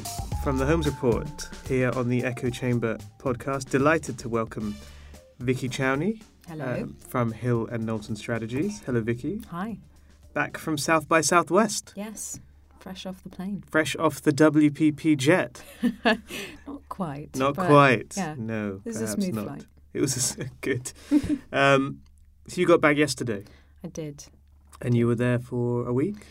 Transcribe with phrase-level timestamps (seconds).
[0.43, 1.27] from the Holmes Report
[1.67, 3.69] here on the Echo Chamber podcast.
[3.69, 4.75] Delighted to welcome
[5.39, 6.83] Vikki Chowney Hello.
[6.83, 8.79] um, from Hill and Knowlton Strategies.
[8.85, 9.41] Hello, Vikki.
[9.51, 9.77] Hi.
[10.33, 12.39] Back from South by Southwest, Yes.
[12.79, 13.63] Fresh off the plane.
[13.69, 15.61] fresh off the WPP jet.
[16.05, 17.35] Not quite.
[17.35, 18.15] Not quite.
[18.15, 18.35] yeah.
[18.37, 19.45] No, It was a smooth not.
[19.45, 19.65] flight.
[19.93, 20.91] It was a good.
[21.51, 22.01] um,
[22.47, 23.43] so you got back yesterday,
[23.83, 24.25] I did.
[24.81, 26.25] and you were there for a week.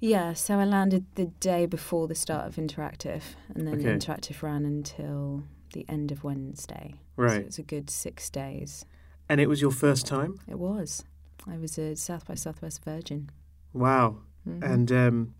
[0.00, 3.22] Yeah, so I landed the day before the start of Interactive,
[3.54, 3.84] and then Okay.
[3.94, 5.44] Interactive ran until
[5.74, 6.94] the end of Wednesday.
[7.16, 8.84] So Right, it was a good six days.
[9.28, 10.38] and it was your first time.
[10.48, 11.04] It was.
[11.48, 13.30] I was a South by Southwest Virgin.
[13.72, 14.18] Wow.
[14.46, 14.62] Mhm.
[14.72, 15.34] And um,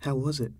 [0.00, 0.52] how was it?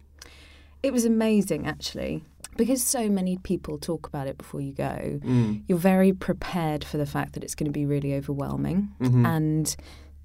[0.83, 2.25] it was amazing, actually,
[2.57, 5.21] because so many people talk about it before you go.
[5.23, 5.63] Mm.
[5.69, 8.89] You're very prepared for the fact that it's going to be really overwhelming.
[8.99, 9.27] Mhm.
[9.27, 9.77] and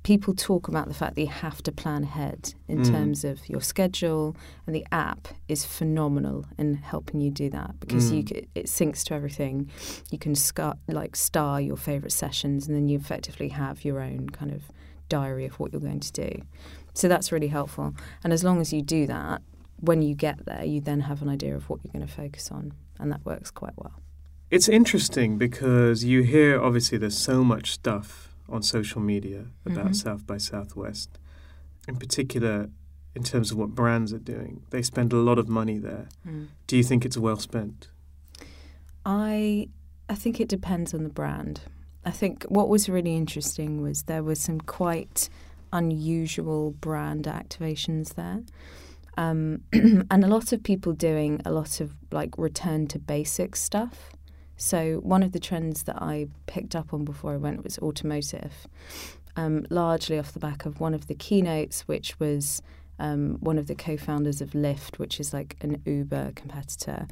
[0.03, 2.91] people talk about the fact that you have to plan ahead in Mm.
[2.91, 4.35] terms of your schedule
[4.67, 8.29] and the app is phenomenal in helping you do that because Mm.
[8.29, 9.67] c- it syncs to everything
[10.11, 14.29] you can scar, like star your favorite sessions and then you effectively have your own
[14.29, 14.61] kind of
[15.09, 16.41] diary of what you're going to do
[16.95, 17.93] so that's really helpful
[18.23, 19.41] and as long as you do that
[19.81, 22.49] when you get there you then have an idea of what you're going to focus
[22.51, 23.93] on and that works quite well
[24.49, 28.09] It's interesting because you hear obviously there's so much stuff
[28.47, 29.95] on social media about Mhm.
[30.03, 31.09] South by Southwest,
[31.87, 32.69] in particular
[33.15, 34.53] in terms of what brands are doing.
[34.69, 36.05] They spend a lot of money there.
[36.67, 37.79] Do you think it's well spent?
[39.05, 39.67] I
[40.09, 41.61] I think it depends on the brand.
[42.05, 45.27] I think what was really interesting was there were some quite
[45.75, 48.41] unusual brand activations there.
[49.17, 54.11] Um, and a lot of people doing a lot of like return to basics stuff.
[54.57, 58.67] So one of the trends that I picked up on before I went was automotive,
[59.35, 62.61] um, largely off the back of one of the keynotes, which was
[62.97, 67.07] um, one of the co-founders of Lyft, which is like an Uber competitor,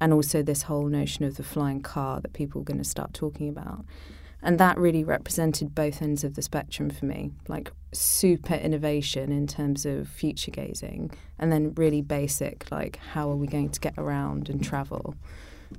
[0.00, 3.12] and also this whole notion of the flying car that people are going to start
[3.12, 3.84] talking about.
[4.42, 9.46] And that really represented both ends of the spectrum for me, like super innovation in
[9.46, 13.94] terms of future gazing, and then really basic, like how are we going to get
[13.96, 15.14] around and travel.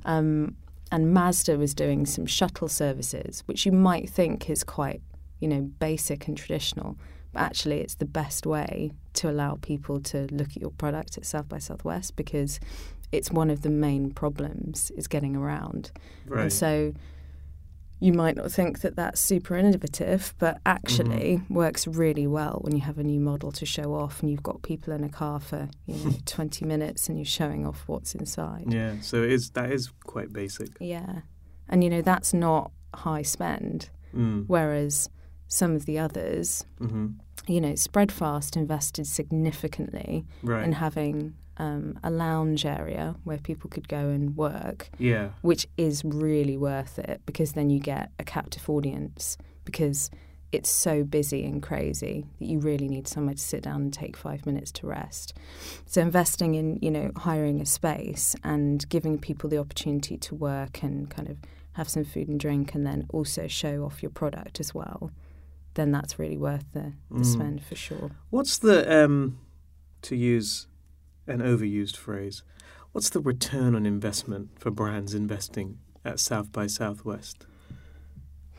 [0.05, 0.55] Um,
[0.91, 5.01] and Mazda was doing some shuttle services, which you might think is quite,
[5.39, 6.97] you know, basic and traditional,
[7.33, 11.25] but actually it's the best way to allow people to look at your product at
[11.25, 12.59] South by Southwest because
[13.11, 15.91] it's one of the main problems is getting around.
[16.43, 16.93] And so
[17.99, 22.81] you might not think that that's super innovative, but actually works really well when you
[22.81, 25.69] have a new model to show off and you've got people in a car for
[25.85, 28.65] you know 20 minutes and you're showing off what's inside.
[28.67, 30.69] Yeah, so it is that is quite basic.
[30.79, 31.21] Yeah.
[31.69, 34.45] And you know that's not high spend Mm.
[34.47, 35.09] whereas
[35.47, 37.07] some of the others, hmm
[37.47, 40.63] you know, Spredfast invested significantly Right.
[40.63, 45.29] in having um, a lounge area where people could go and work yeah.
[45.41, 50.09] which is really worth it because then you get a captive audience because
[50.51, 54.15] it's so busy and crazy that you really need somewhere to sit down and take
[54.15, 55.33] five minutes to rest.
[55.85, 60.81] So investing in, you know, hiring a space and giving people the opportunity to work
[60.81, 61.37] and kind of
[61.73, 65.11] have some food and drink and then also show off your product as well,
[65.73, 67.25] then that's really worth the, the Mm.
[67.25, 68.11] spend for sure.
[68.29, 69.39] What's the um,
[70.03, 70.67] to use
[71.27, 72.43] an overused phrase?
[72.91, 77.45] What's the return on investment for brands investing at South by Southwest?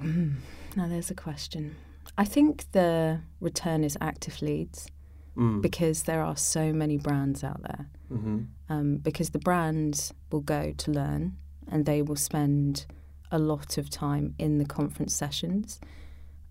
[0.00, 1.76] Now there's a question.
[2.18, 4.88] I think the return is active leads.
[5.36, 5.60] Mm.
[5.60, 7.86] because there are so many brands out there.
[8.08, 11.36] hmm Um, because the brands will go to learn
[11.70, 12.86] and they will spend
[13.30, 15.78] a lot of time in the conference sessions.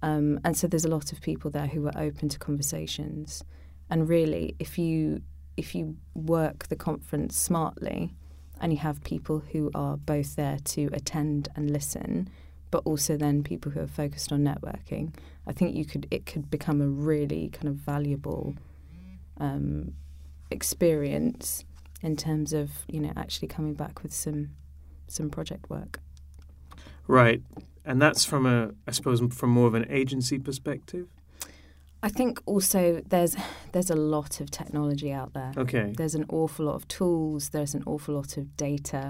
[0.03, 3.43] Um, and so there's a lot of people there who are open to conversations.
[3.89, 5.23] And really, if you
[5.57, 8.13] if you work the conference smartly
[8.59, 12.29] and you have people who are both there to attend and listen,
[12.71, 15.13] but also then people who are focused on networking,
[15.47, 18.55] I think you could it could become a really kind of valuable
[19.37, 19.93] um,
[20.51, 21.63] experience
[22.01, 24.51] in terms of you know actually coming back with some
[25.07, 25.99] some project work.
[27.07, 27.43] Right,
[27.83, 31.07] and that's from a, I suppose, from more of an agency perspective.
[32.05, 33.35] I think also there's
[33.73, 35.51] there's a lot of technology out there.
[35.57, 35.91] Okay.
[35.97, 37.49] There's an awful lot of tools.
[37.49, 39.03] There's an awful lot of data,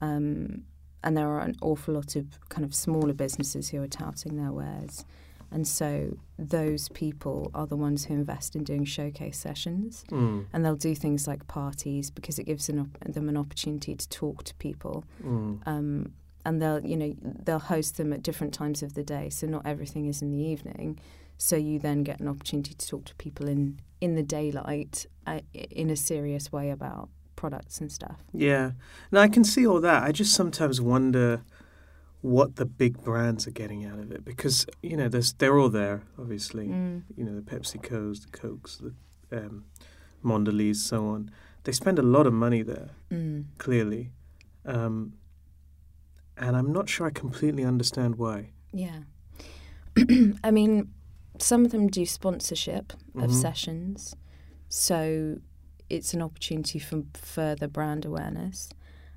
[0.00, 0.62] um,
[1.04, 4.52] and there are an awful lot of kind of smaller businesses who are touting their
[4.52, 5.04] wares.
[5.54, 10.46] And so those people are the ones who invest in doing showcase sessions, Mm.
[10.52, 14.08] and they'll do things like parties because it gives an op- them an opportunity to
[14.08, 15.04] talk to people.
[15.22, 15.58] Mm.
[15.66, 16.12] Um,
[16.44, 19.66] and they'll you know they'll host them at different times of the day, so not
[19.66, 20.98] everything is in the evening.
[21.38, 25.40] So you then get an opportunity to talk to people in in the daylight uh,
[25.54, 28.22] in a serious way about products and stuff.
[28.32, 28.72] Yeah.
[29.10, 30.02] Now I can see all that.
[30.04, 31.42] I just sometimes wonder
[32.20, 35.68] what the big brands are getting out of it because you know there's they're all
[35.70, 36.68] there obviously.
[36.68, 37.02] Mm.
[37.16, 38.94] You know the PepsiCo's, the Cokes, the
[39.36, 39.64] um,
[40.24, 41.30] Mondelez, so on.
[41.64, 43.44] They spend a lot of money there, Mm.
[43.58, 44.10] clearly,
[44.64, 45.14] um,
[46.36, 48.50] and I'm not sure I completely understand why.
[48.72, 49.00] Yeah.
[50.44, 50.92] I mean,
[51.38, 53.34] some of them do sponsorship of Mhm.
[53.40, 54.14] sessions,
[54.68, 55.38] so
[55.90, 58.70] it's an opportunity for further brand awareness.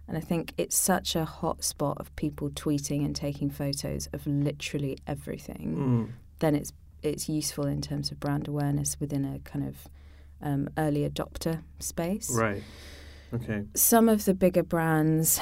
[0.07, 4.27] And I think it's such a hot spot of people tweeting and taking photos of
[4.27, 5.75] literally everything.
[5.77, 6.11] Mm.
[6.39, 9.87] Then it's it's useful in terms of brand awareness within a kind of
[10.41, 12.63] um, early adopter space Right.
[13.33, 13.63] Okay.
[13.73, 15.39] some of the bigger brands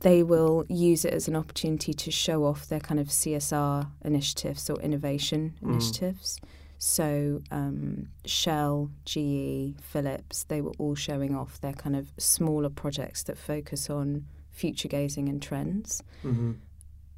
[0.00, 4.68] they will use it as an opportunity to show off their kind of CSR initiatives
[4.68, 5.70] or innovation Mm.
[5.70, 6.38] initiatives.
[6.76, 13.22] So um, Shell, GE, Philips, they were all showing off their kind of smaller projects
[13.24, 16.02] that focus on future gazing and trends.
[16.22, 16.52] hmm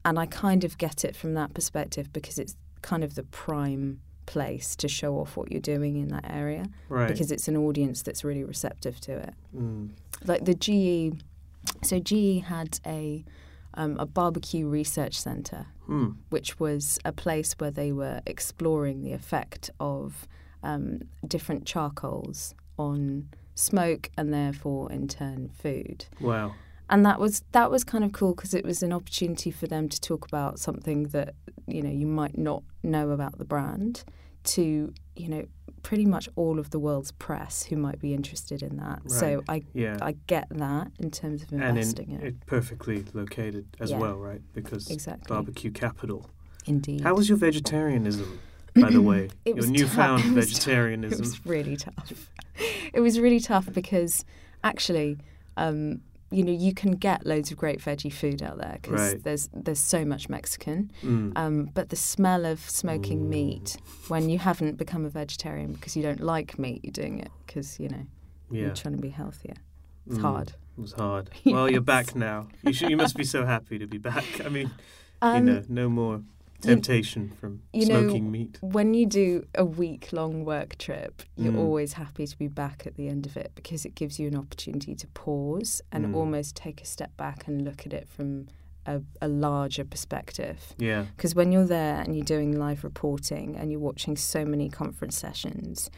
[0.04, 4.00] And I kind of get it from that perspective because it's kind of the prime
[4.26, 7.08] place to show off what you're doing in that area Right.
[7.08, 9.90] because it's an audience that's really receptive to it mm.
[10.24, 11.20] like the GE.
[11.82, 13.24] So GE had a
[13.74, 16.16] um, a barbecue research center, Mm.
[16.30, 20.28] which was a place where they were exploring the effect of
[20.62, 26.06] um, different charcoals on smoke and therefore in turn food.
[26.20, 26.54] Wow.
[26.92, 29.88] And that was that was kind of cool because it was an opportunity for them
[29.88, 31.34] to talk about something that
[31.66, 34.04] you know you might not know about the brand
[34.44, 35.44] to you know
[35.82, 39.10] pretty much all of the world's press who might be interested in that.
[39.10, 39.96] So I Yeah.
[40.02, 42.26] I get that in terms of and investing in, it.
[42.26, 43.98] it perfectly located as Yeah.
[43.98, 44.42] well, right?
[44.52, 45.34] Because Exactly.
[45.34, 46.28] barbecue capital.
[46.66, 47.00] Indeed.
[47.00, 48.38] How was your vegetarianism,
[48.76, 49.30] by the way?
[49.46, 49.76] It your was tough.
[49.78, 51.18] newfound It was vegetarianism.
[51.18, 52.30] It was really tough.
[52.92, 54.24] it was really tough because
[54.62, 55.18] actually,
[55.56, 59.22] um, you know, you can get loads of great veggie food out there because Right.
[59.22, 60.90] there's there's so much Mexican.
[61.02, 61.32] Mm.
[61.36, 63.76] Um, but the smell of smoking meat
[64.08, 67.78] when you haven't become a vegetarian because you don't like meat, you're doing it because
[67.78, 68.06] you know
[68.50, 68.62] yeah.
[68.62, 69.54] you're trying to be healthier.
[70.06, 70.22] It's Mm.
[70.22, 70.48] hard.
[70.78, 71.30] It was hard.
[71.44, 72.48] Well, you're back now.
[72.62, 74.24] You should, you must be so happy to be back.
[74.44, 74.70] I mean,
[75.20, 76.22] Um, you know, no more
[76.68, 78.58] temptation from you know, smoking meat.
[78.60, 81.58] when you do a week long work trip, you're Mm.
[81.58, 84.36] always happy to be back at the end of it because it gives you an
[84.36, 86.14] opportunity to pause and Mm.
[86.16, 88.46] almost take a step back and look at it from
[88.84, 90.74] a, a larger perspective.
[90.78, 91.06] Yeah.
[91.16, 95.16] Because when you're there and you're doing live reporting and you're watching so many conference
[95.16, 95.88] sessions,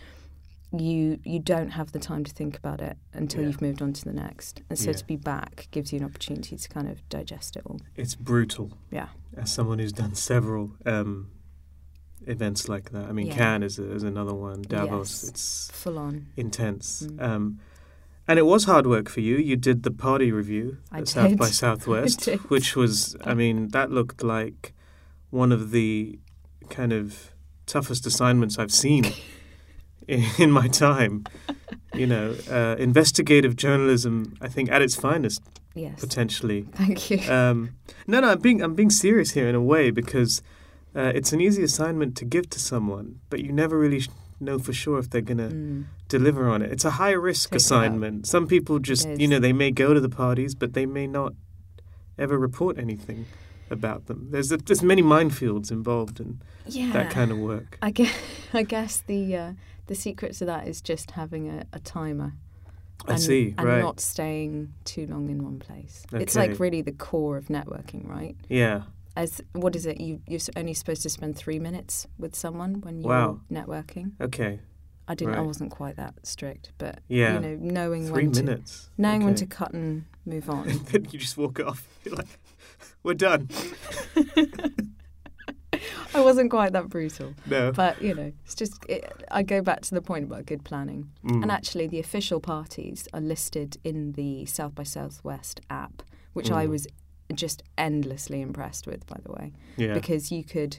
[0.79, 3.49] you you don't have the time to think about it until Yeah.
[3.49, 4.63] you've moved on to the next.
[4.71, 4.97] And so Yeah.
[4.97, 7.81] to be back gives you an opportunity to kind of digest it all.
[7.97, 8.77] It's brutal.
[8.91, 9.09] Yeah.
[9.37, 11.31] As someone who's done several um,
[12.27, 13.07] events like that.
[13.09, 13.37] I mean, Yeah.
[13.37, 14.63] Cannes is, a, is another one.
[14.63, 15.23] Davos.
[15.25, 15.29] Yes.
[15.31, 16.27] It's Full on.
[16.37, 17.03] intense.
[17.07, 17.23] Mm.
[17.23, 17.61] Um,
[18.27, 19.37] and it was hard work for you.
[19.37, 21.39] You did the party review I at South did.
[21.39, 24.73] by I Southwest, which was, I mean, that looked like
[25.31, 26.19] one of the
[26.71, 27.33] kind of
[27.67, 29.05] toughest assignments I've seen
[30.39, 31.25] in, my time.
[31.95, 35.43] You know, uh, investigative journalism, I think, at its finest,
[35.75, 36.01] Yes.
[36.01, 36.63] potentially.
[36.75, 37.19] Thank you.
[37.33, 37.71] Um,
[38.07, 40.43] no, no, I'm being I'm being serious here in a way because
[40.97, 44.09] uh, it's an easy assignment to give to someone, but you never really sh-
[44.41, 45.85] know for sure if they're gonna Mm.
[46.09, 46.71] deliver on it.
[46.73, 48.27] It's a high risk Take assignment.
[48.27, 51.33] Some people just, you know, they may go to the parties, but they may not
[52.19, 53.27] ever report anything
[53.71, 54.29] about them.
[54.31, 56.93] There's there's many minefields involved in Yeah.
[56.93, 57.79] that kind of work.
[57.83, 58.15] I guess,
[58.53, 59.53] I guess the uh,
[59.87, 62.33] the secret to that is just having a, a timer.
[63.07, 63.81] I and, see, and right?
[63.83, 66.05] not staying too long in one place.
[66.13, 68.37] It's like really the core of networking, right?
[68.49, 68.83] Yeah,
[69.17, 70.01] As what is it?
[70.01, 73.41] You you're only supposed to spend three minutes with someone when you're Wow.
[73.51, 74.13] networking.
[74.21, 74.61] okay,
[75.07, 75.35] I didn't.
[75.35, 77.35] I wasn't quite that strict, but yeah.
[77.35, 78.89] you know, knowing Three when to minutes.
[78.97, 80.67] knowing when to cut and move on.
[80.91, 81.87] then you just walk off.
[82.05, 82.29] You're like,
[83.03, 83.49] we're done.
[86.15, 87.73] I wasn't quite that brutal, No.
[87.73, 88.75] but you know, it's just.
[88.89, 91.11] It, I go back to the point about good planning.
[91.25, 91.43] Mm.
[91.43, 96.03] And actually, the official parties are listed in the South by Southwest app,
[96.33, 96.71] which I Mm.
[96.71, 96.87] was
[97.35, 99.95] just endlessly impressed with, by the way, yeah.
[99.95, 100.79] because you could.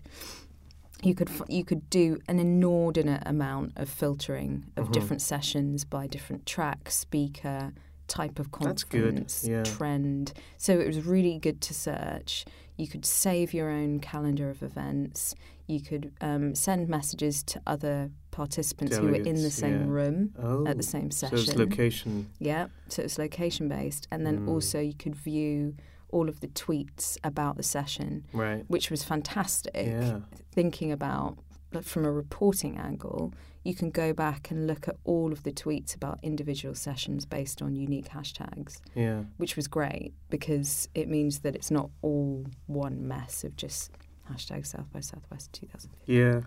[1.03, 4.91] You could you could do an inordinate amount of filtering of Mhm.
[4.93, 7.73] different sessions by different track, speaker,
[8.07, 10.31] type of conference, trend.
[10.57, 12.45] So it was really good to search.
[12.77, 15.33] You could save your own calendar of events.
[15.67, 19.87] You could um, send messages to other participants who were in the same yeah.
[19.87, 21.37] room oh, at the same session.
[21.37, 22.29] so it's location.
[22.39, 24.49] Yeah, so it's location based, and then Mm.
[24.49, 25.75] also you could view
[26.09, 28.63] all of the tweets about the session, Right.
[28.67, 29.73] which was fantastic.
[29.75, 30.19] Yeah.
[30.51, 31.37] Thinking about
[31.73, 33.33] like, from a reporting angle,
[33.65, 37.61] you can go back and look at all of the tweets about individual sessions based
[37.61, 39.23] on unique hashtags, Yeah.
[39.37, 43.91] which was great because it means that it's not all one mess of just
[44.31, 46.15] hashtag South by Southwest 2015.
[46.15, 46.41] Yeah.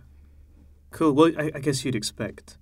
[0.90, 1.12] Cool.
[1.12, 2.56] Well, I, I guess you'd expect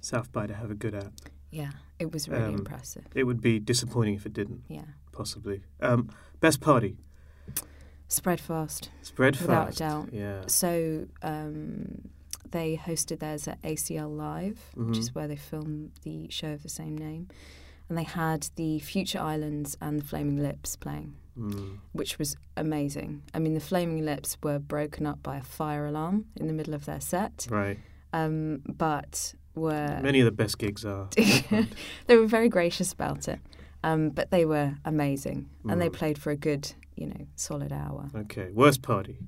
[0.00, 1.12] South by to have a good app.
[1.50, 3.04] Yeah, it was really Um, impressive.
[3.14, 5.62] It would be disappointing if it didn't, Yeah, possibly.
[5.80, 6.96] Um, best party.
[8.08, 9.76] Spredfast Spread without fast.
[9.80, 10.08] a doubt.
[10.12, 10.42] Yeah.
[10.46, 12.08] So um,
[12.52, 14.98] they hosted theirs at ACL Live, which Mhm.
[14.98, 17.28] is where they film the show of the same name.
[17.88, 21.78] And they had the Future Islands and the Flaming Lips playing, Mm.
[21.92, 23.22] which was amazing.
[23.34, 26.72] I mean, the Flaming Lips were broken up by a fire alarm in the middle
[26.74, 27.78] of their set, Right.
[28.12, 31.08] um, but were Many of the best gigs are.
[32.06, 33.40] they were very gracious about it.
[33.84, 35.92] Um, but they were amazing, and they Mm.
[35.92, 38.10] played for a good, you know, solid hour.
[38.14, 38.50] okay.
[38.52, 39.18] Worst party.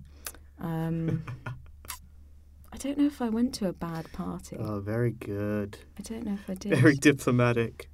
[0.59, 1.25] Um,
[2.75, 4.57] I don't know if I went to a bad party.
[4.59, 5.79] Oh, very good.
[5.99, 6.77] I don't know if I did.
[6.79, 7.89] Very diplomatic.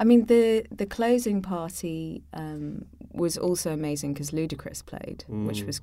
[0.00, 5.66] I mean, the the closing party um, was also amazing because Ludacris played, which Mm.
[5.66, 5.80] was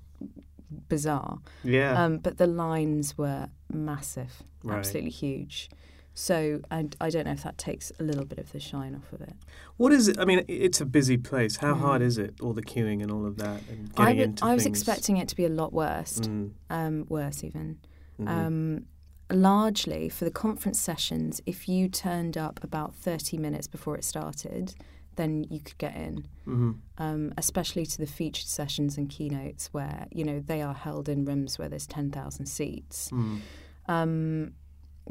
[0.89, 1.37] bizarre.
[1.63, 2.03] Yeah.
[2.03, 4.77] Um, but the lines were massive, Right.
[4.79, 5.69] absolutely huge.
[6.15, 9.11] So I, I don't know if that takes a little bit of the shine off
[9.13, 9.33] of it.
[9.77, 10.19] what is it?
[10.19, 11.57] I mean, it's a busy place.
[11.57, 11.79] How Mm.
[11.79, 12.35] hard is it?
[12.41, 14.77] All the queuing and all of that, and I, getting would- into I was things?
[14.77, 16.51] expecting it to be a lot worse, Mm.
[16.69, 17.79] um, worse even.
[18.19, 18.27] Mhm.
[18.27, 18.85] Um,
[19.31, 24.75] largely for the conference sessions, if you turned up about 30 minutes before it started,
[25.15, 26.27] then you could get in.
[26.47, 26.77] Mhm.
[26.97, 31.25] Um, especially to the featured sessions and keynotes where, you know, they are held in
[31.25, 33.09] rooms where there's 10,000 seats.
[33.11, 33.39] Mm.
[33.87, 34.53] Um,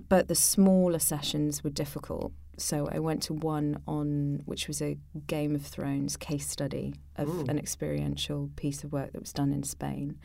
[0.08, 2.32] but the smaller sessions were difficult.
[2.58, 7.28] So I went to one on which was a Game of Thrones case study of
[7.28, 7.44] Ooh.
[7.48, 10.18] an experiential piece of work that was done in Spain.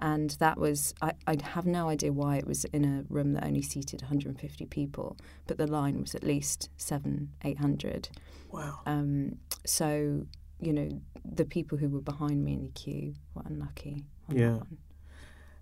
[0.00, 3.44] And that was, I, I have no idea why it was in a room that
[3.44, 5.16] only seated 150 people,
[5.46, 8.08] but the line was at least seven, 800.
[8.50, 8.80] Wow.
[8.86, 10.26] Um, so,
[10.58, 10.88] you know,
[11.24, 14.04] the people who were behind me in the queue were unlucky.
[14.28, 14.58] on Yeah.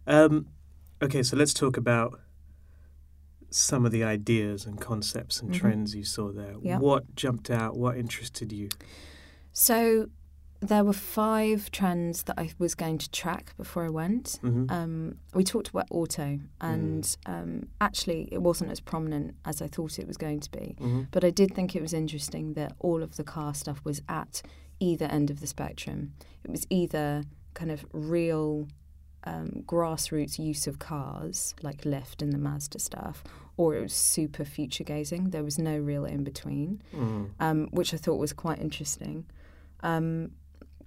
[0.07, 0.47] Um,
[1.03, 2.21] okay, so let's talk about
[3.51, 5.55] some of the ideas and concepts and Mhm.
[5.55, 6.55] trends you saw there.
[6.63, 6.79] Yeah.
[6.79, 7.77] What jumped out?
[7.77, 8.69] What interested you?
[9.53, 10.11] So
[10.61, 14.39] there were five trends that I was going to track before I went.
[14.41, 17.17] hmm Um, we talked about auto, and Mm.
[17.27, 20.75] um, actually, it wasn't as prominent as I thought it was going to be.
[20.79, 24.03] hmm But I did think it was interesting that all of the car stuff was
[24.09, 24.43] at
[24.81, 26.13] either end of the spectrum.
[26.45, 27.25] It was either
[27.55, 28.67] kind of real
[29.25, 33.23] um, grassroots use of cars, like Lyft and the Mazda stuff,
[33.57, 35.31] or it was super future gazing.
[35.31, 37.31] There was no real in between Mm.
[37.41, 39.27] um, which I thought was quite interesting.
[39.83, 40.31] Um,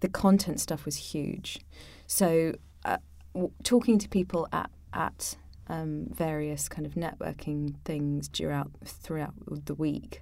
[0.02, 1.60] the content stuff was huge.
[2.08, 2.54] So,
[2.86, 2.98] uh,
[3.34, 9.34] w- talking to people at at um, various kind of networking things throughout throughout
[9.66, 10.22] the week,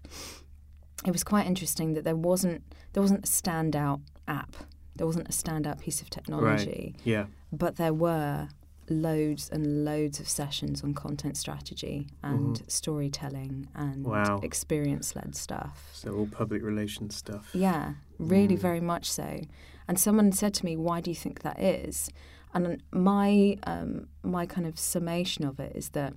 [1.05, 2.61] it was quite interesting that there wasn't
[2.93, 4.55] there wasn't a standout app.
[4.95, 7.27] There wasn't a standout piece of technology, Yeah.
[7.53, 8.49] but there were
[8.89, 12.69] loads and loads of sessions on content strategy and Mhm.
[12.71, 14.39] storytelling and Wow.
[14.43, 15.89] experience led stuff.
[15.93, 17.49] So all public relations stuff.
[17.53, 18.59] Yeah, really, Mm.
[18.61, 19.41] very much so.
[19.87, 22.09] And someone said to me, "Why do you think that is?"
[22.53, 26.13] And my um, my kind of summation of it is that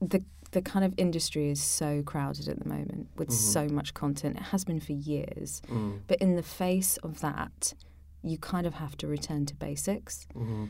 [0.00, 3.32] the the kind of industry is so crowded at the moment with Mhm.
[3.32, 4.36] so much content.
[4.36, 6.00] It has been for years, Mm.
[6.06, 7.72] but in the face of that,
[8.22, 10.66] you kind of have to return to basics hmm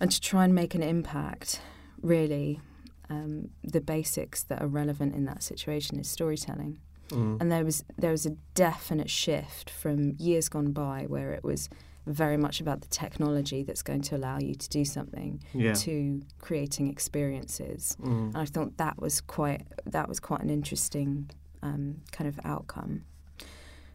[0.00, 1.60] and to try and make an impact.
[2.02, 2.60] Really,
[3.08, 6.78] um, the basics that are relevant in that situation is storytelling
[7.10, 7.40] Mm.
[7.40, 11.68] and there was there was a definite shift from years gone by where it was
[12.04, 15.74] very much about the technology that's going to allow you to do something Yeah.
[15.74, 18.26] to creating experiences Mm.
[18.34, 21.30] and I thought that was quite that was quite an interesting
[21.62, 23.04] um, kind of outcome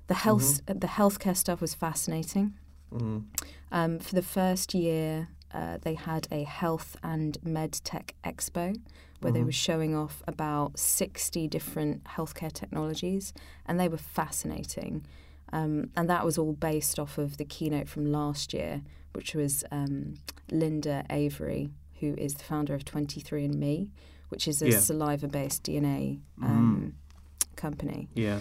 [0.07, 2.53] the health the healthcare stuff was fascinating
[2.93, 3.23] Mm.
[3.73, 8.75] um, for the first year uh, they had a health and med tech expo
[9.21, 9.45] where they Mhm.
[9.45, 13.33] were showing off about 60 different healthcare technologies,
[13.67, 15.05] and they were fascinating.
[15.53, 18.81] Um, and that was all based off of the keynote from last year,
[19.13, 20.15] which was um,
[20.49, 23.89] Linda Avey, who is the founder of 23andMe,
[24.29, 24.79] which is a Yeah.
[24.79, 26.95] saliva based DNA um,
[27.55, 28.07] company.
[28.15, 28.39] Yeah.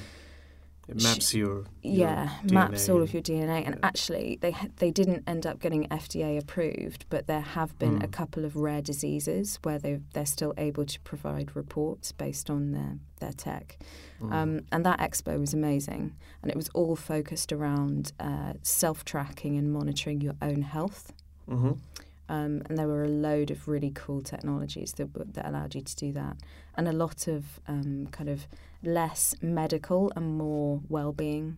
[0.90, 3.64] It maps your, your yeah DNA maps all of your DNA.
[3.66, 3.80] And yeah.
[3.90, 8.12] actually, they they didn't end up getting FDA approved, but there have been a Mm.
[8.12, 12.98] couple of rare diseases where they they're still able to provide reports based on their
[13.20, 13.78] their tech.
[14.20, 14.32] Mm.
[14.32, 19.56] Um, and that expo was amazing, and it was all focused around uh, self tracking
[19.56, 21.12] and monitoring your own health.
[21.48, 21.78] Mhm.
[22.30, 25.96] Um, and there were a load of really cool technologies that that allowed you to
[25.96, 26.36] do that,
[26.76, 28.46] and a lot of um, kind of
[28.84, 31.56] less medical and more well-being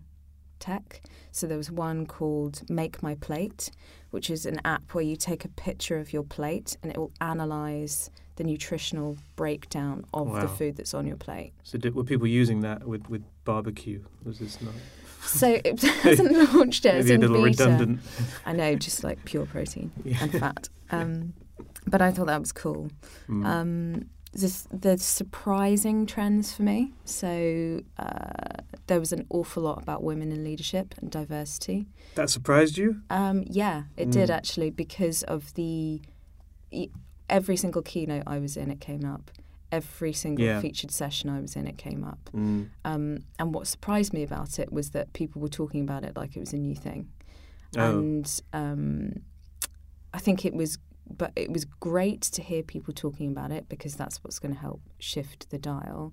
[0.58, 1.02] tech.
[1.30, 3.70] So there was one called Make My Plate,
[4.10, 7.12] which is an app where you take a picture of your plate and it will
[7.20, 11.52] analyze the nutritional breakdown of the food that's on your plate.
[11.64, 14.02] So did, were people using that with, with barbecue?
[14.24, 14.74] Was this not
[15.24, 16.96] So it hasn't launched yet.
[16.96, 17.64] It's in little beta.
[17.64, 18.00] redundant?
[18.46, 20.18] I know, just like pure protein Yeah.
[20.22, 20.68] and fat.
[20.90, 21.32] Um,
[21.86, 22.90] but I thought that was cool.
[23.26, 23.46] Mm.
[23.46, 26.92] Um, this, the surprising trends for me.
[27.06, 31.86] So uh, there was an awful lot about women in leadership and diversity.
[32.14, 33.00] that surprised you?
[33.08, 34.34] Um, yeah, it did Mm.
[34.34, 36.02] actually because of the
[37.30, 39.30] every single keynote I was in, it came up.
[39.72, 40.60] Every single Yeah.
[40.60, 42.30] featured session I was in, it came up.
[42.34, 42.68] Mm.
[42.84, 46.36] Um, and what surprised me about it was that people were talking about it like
[46.36, 47.08] it was a new thing.
[47.76, 47.98] Oh.
[47.98, 49.22] And um,
[50.12, 50.78] I think it was,
[51.10, 54.60] but it was great to hear people talking about it because that's what's going to
[54.60, 56.12] help shift the dial.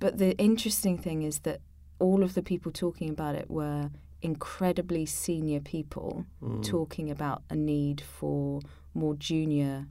[0.00, 1.60] But the interesting thing is that
[1.98, 3.90] all of the people talking about it were
[4.22, 6.62] incredibly senior people Mm.
[6.64, 8.60] talking about a need for
[8.94, 9.86] more junior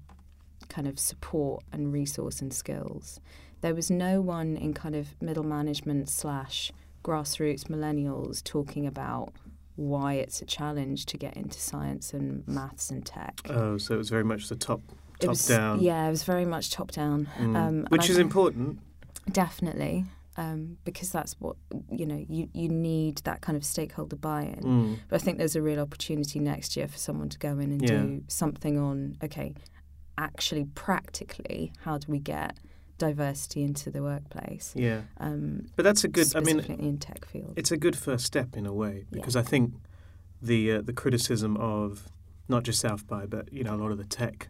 [0.69, 3.19] kind of support and resource and skills.
[3.61, 6.71] There was no one in kind of middle management slash
[7.03, 9.33] grassroots millennials talking about
[9.75, 13.39] why it's a challenge to get into science and maths and tech.
[13.49, 14.81] Oh, so it was very much the top
[15.19, 15.79] top was down.
[15.79, 17.55] yeah, it was very much top down, Mm.
[17.55, 18.79] um, which is think- important.
[19.31, 20.05] definitely.
[20.39, 21.55] Um, because that's what
[21.91, 22.23] you know.
[22.29, 24.61] You you need that kind of stakeholder buy-in.
[24.61, 24.99] Mm.
[25.09, 27.81] But I think there's a real opportunity next year for someone to go in and
[27.81, 28.01] Yeah.
[28.03, 29.55] do something on, okay,
[30.17, 32.57] actually, practically, how do we get
[32.97, 34.73] diversity into the workplace?
[34.75, 36.35] Yeah, Um, but that's a good.
[36.35, 37.53] I mean, in tech field.
[37.55, 39.19] it's a good first step in a way Yeah.
[39.19, 39.73] because I think
[40.41, 42.07] the uh, the criticism of
[42.47, 44.49] not just South by but you know a lot of the tech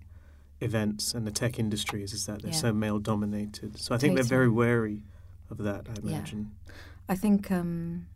[0.62, 2.58] events and the tech industries is that they're Yeah.
[2.58, 3.77] so male dominated.
[3.80, 5.03] So I think they're very wary
[5.49, 5.88] of that.
[5.89, 6.10] I Yeah.
[6.15, 6.51] imagine.
[7.10, 8.08] I think um,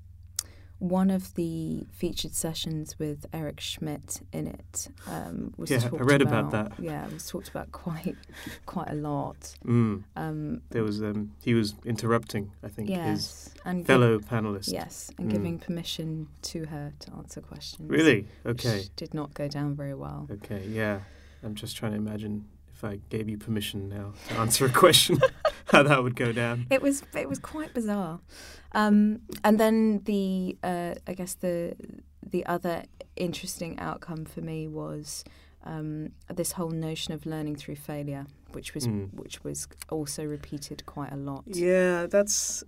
[0.81, 6.23] one of the featured sessions with Eric Schmidt in it um, was Yeah, I read
[6.23, 6.71] about that.
[6.79, 8.15] Yeah, it was talked about quite
[8.65, 9.53] quite a lot.
[9.63, 10.03] Mm.
[10.15, 12.51] Um, There was um, he was interrupting.
[12.63, 14.73] I think his yes, gi- fellow panelist.
[14.73, 15.31] yes, and Mm.
[15.31, 17.87] giving permission to her to answer questions.
[17.89, 18.25] Really?
[18.41, 18.85] which Okay.
[18.95, 20.27] did not go down very well.
[20.31, 20.65] Okay.
[20.67, 21.01] Yeah.
[21.43, 25.19] I'm just trying to imagine if I gave you permission now to answer a question,
[25.71, 26.67] how that would go down.
[26.69, 28.19] It was it was quite bizarre,
[28.73, 31.75] um, and then the uh, I guess the
[32.25, 32.83] the other
[33.15, 35.23] interesting outcome for me was
[35.63, 39.13] um, this whole notion of learning through failure, which was Mm.
[39.13, 41.43] which was also repeated quite a lot.
[41.47, 42.63] Yeah, that's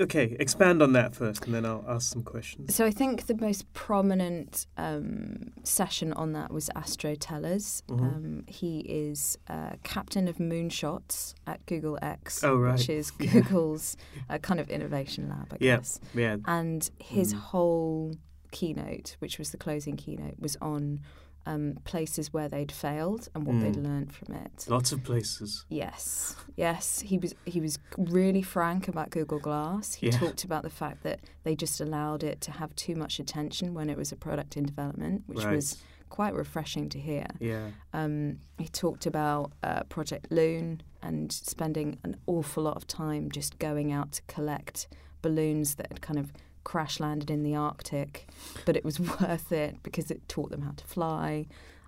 [0.00, 0.36] okay.
[0.40, 2.74] Expand on that first, and then I'll ask some questions.
[2.74, 7.82] So I think the most prominent um, session on that was Astro Teller's.
[7.88, 8.00] Mhm.
[8.00, 12.76] Um, he is uh, captain of Moonshots at Google X, Oh, right.
[12.78, 13.10] which is.
[13.34, 13.96] Google's
[14.28, 15.76] uh, kind of innovation lab, I Yeah.
[15.76, 16.00] guess.
[16.14, 16.36] Yeah.
[16.46, 17.38] And his Mm.
[17.38, 18.14] whole
[18.50, 21.00] keynote, which was the closing keynote, was on
[21.46, 23.84] um, places where they'd failed and what they'd Mm.
[23.84, 24.66] learned from it.
[24.68, 25.64] Lots of places.
[25.68, 29.94] Yes, yes, he was he was really frank about Google Glass.
[29.94, 30.18] He Yeah.
[30.18, 33.90] talked about the fact that they just allowed it to have too much attention when
[33.90, 35.54] it was a product in development, which right.
[35.56, 35.76] was
[36.08, 37.26] quite refreshing to hear.
[37.40, 37.70] Yeah.
[37.92, 43.58] Um, he talked about uh, Project Loon and spending an awful lot of time just
[43.58, 44.86] going out to collect
[45.22, 46.32] balloons that had kind of
[46.64, 48.26] crash landed in the Arctic,
[48.64, 51.46] but it was worth it because it taught them how to fly.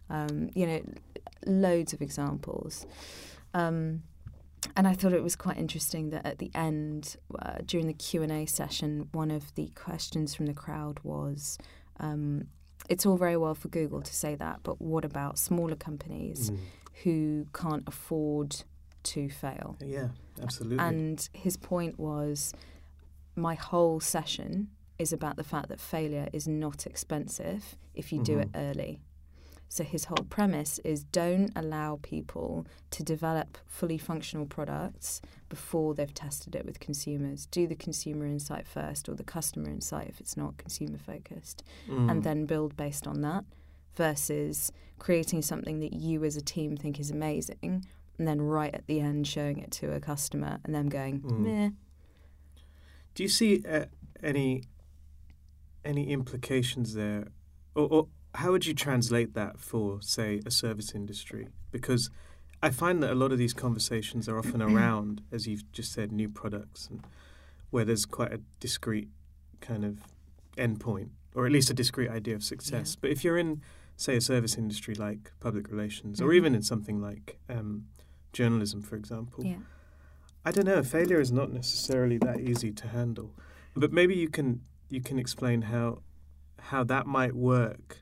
[0.09, 0.83] Um, you know,
[1.47, 2.87] loads of examples.
[3.55, 4.03] Um,
[4.77, 8.23] and I thought it was quite interesting that at the end, uh, during the Q
[8.23, 11.59] and A session, one of the questions from the crowd was,
[12.01, 12.49] um,
[12.89, 16.59] "It's all very well for Google to say that, but what about smaller companies Mm.
[17.05, 18.63] who can't afford
[19.05, 20.09] to fail?" Yeah.
[20.43, 20.79] Absolutely.
[20.79, 22.53] And his point was,
[23.37, 24.69] my whole session
[24.99, 28.71] is about the fact that failure is not expensive if you do it Mhm.
[28.71, 29.01] early.
[29.69, 36.15] So his whole premise is don't allow people to develop fully functional products before they've
[36.15, 37.47] tested it with consumers.
[37.47, 42.11] Do the consumer insight first or the customer insight if it's not consumer focused Mm.
[42.11, 43.45] and then build based on that
[43.97, 47.85] versus creating something that you as a team think is amazing
[48.19, 51.39] and then right at the end showing it to a customer and them going Mm.
[51.41, 51.71] meh
[53.17, 53.87] Do you see uh,
[54.23, 54.63] any
[55.85, 57.29] any implications there,
[57.75, 61.49] or, or how would you translate that for, say, a service industry?
[61.71, 62.11] Because
[62.63, 66.13] I find that a lot of these conversations are often around, as you've just said,
[66.13, 67.01] new products, and
[67.71, 69.09] where there's quite a discrete
[69.63, 70.01] kind of
[70.59, 72.93] endpoint, or at least a discrete idea of success.
[72.95, 72.99] Yeah.
[73.01, 73.63] But if you're in,
[73.97, 76.35] say, a service industry like public relations, or Mhm.
[76.37, 77.87] even in something like um,
[78.35, 79.57] journalism, for example, Yeah.
[80.47, 80.81] I don't know.
[80.85, 83.35] Failure is not necessarily that easy to handle,
[83.75, 86.03] but maybe you can you can explain how
[86.61, 87.99] how that might work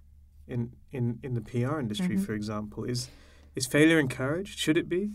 [0.46, 2.26] in in, in the PR industry, Mhm.
[2.26, 2.84] for example.
[2.84, 3.08] Is
[3.56, 4.58] is failure encouraged?
[4.58, 5.10] Should it be?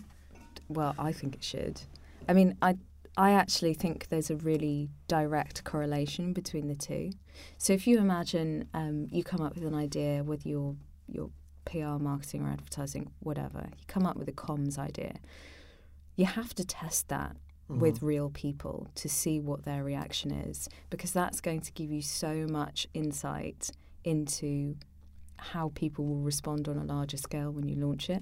[0.67, 1.81] Well, I think it should.
[2.27, 2.77] I mean, I
[3.15, 7.11] I actually think there's a really direct correlation between the two.
[7.59, 10.75] So if you imagine um, you come up with an idea with your
[11.07, 11.29] your
[11.65, 15.13] PR, marketing, or advertising, whatever, you come up with a comms idea.
[16.19, 17.37] You have to test that
[17.69, 18.07] with mm.
[18.07, 22.45] real people to see what their reaction is because that's going to give you so
[22.45, 23.71] much insight
[24.03, 24.75] into
[25.37, 28.21] how people will respond on a larger scale when you launch it.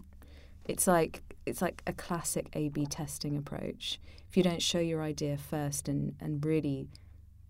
[0.66, 4.00] It's like it's like a classic A/B testing approach.
[4.30, 6.90] If you don't show your idea first and, and really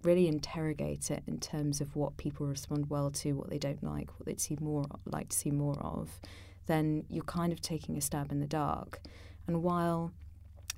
[0.01, 4.17] really interrogate it in terms of what people respond well to, what they don't like,
[4.17, 6.21] what they'd see more like to see more of,
[6.67, 9.01] then you're kind of taking a stab in the dark.
[9.45, 10.13] And while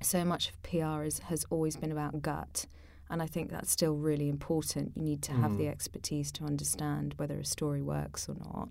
[0.02, 2.66] so much of PR is, has always been about gut,
[3.08, 4.92] and I think that's still really important.
[4.96, 5.70] You need to have the Mm.
[5.72, 8.68] expertise to understand whether a story works or not.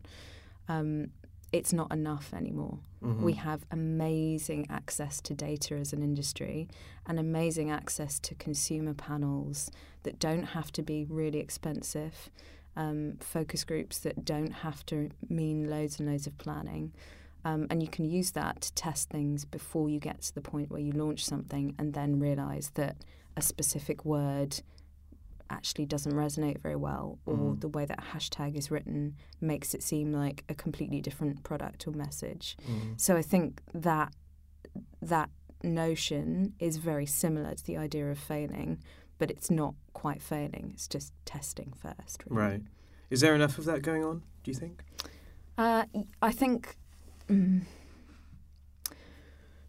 [0.68, 1.12] Um,
[1.52, 2.80] it's not enough anymore.
[3.02, 3.22] Mhm.
[3.24, 6.68] We have amazing access to data as an industry
[7.08, 9.72] and amazing access to consumer panels
[10.04, 12.30] that don't have to be really expensive,
[12.76, 16.94] um, focus groups that don't have to mean loads and loads of planning.
[17.46, 20.70] Um, and you can use that to test things before you get to the point
[20.70, 22.98] where you launch something and then realize that
[23.38, 24.62] a specific word
[25.50, 27.62] actually doesn't resonate very well, or Mm.
[27.62, 31.88] the way that a hashtag is written makes it seem like a completely different product
[31.88, 32.56] or message.
[32.68, 33.00] Mhm.
[33.00, 34.14] So I think that
[35.02, 35.30] that
[35.64, 38.78] notion is very similar to the idea of failing,
[39.18, 40.72] but it's not quite failing.
[40.74, 42.24] It's just testing first.
[42.28, 42.42] Really.
[42.52, 42.64] Right.
[43.10, 44.24] Is there enough of that going on?
[44.44, 44.84] Do you think?
[45.58, 45.86] Uh,
[46.22, 46.78] I think.
[47.30, 47.62] Mm,